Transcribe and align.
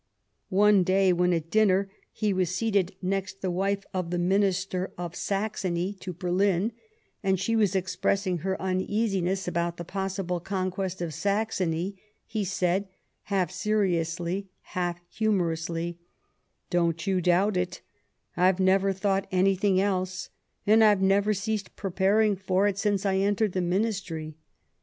One 0.49 0.81
day 0.81 1.13
when, 1.13 1.31
at 1.31 1.51
dinner, 1.51 1.91
he 2.11 2.33
was 2.33 2.49
seated 2.49 2.95
next 3.03 3.41
the 3.43 3.51
wife 3.51 3.81
84 3.89 3.89
Sadowa 3.89 3.99
of 4.05 4.09
the 4.09 4.17
Minister 4.17 4.91
of 4.97 5.15
Saxony 5.15 5.93
to 5.99 6.11
Berlin, 6.11 6.71
and 7.21 7.39
she 7.39 7.55
was 7.55 7.75
expressing 7.75 8.39
her 8.39 8.59
uneasiness 8.59 9.47
about 9.47 9.77
the 9.77 9.85
possible 9.85 10.39
con 10.39 10.71
quest 10.71 11.03
of 11.03 11.13
Saxony, 11.13 12.01
he 12.25 12.43
said, 12.43 12.87
half 13.25 13.51
seriously, 13.51 14.49
half 14.61 14.99
humor 15.07 15.51
ously:" 15.51 15.99
Don't 16.71 17.05
you 17.05 17.21
doubt 17.21 17.55
it; 17.55 17.81
I've 18.35 18.59
never 18.59 18.91
thought 18.93 19.27
any 19.31 19.53
thing 19.55 19.79
else, 19.79 20.29
and 20.65 20.83
I've 20.83 21.03
never 21.03 21.35
ceased 21.35 21.75
preparing 21.75 22.35
for 22.35 22.65
it 22.67 22.79
since 22.79 23.05
I 23.05 23.17
entered 23.17 23.51
the 23.51 23.61
Ministry. 23.61 24.35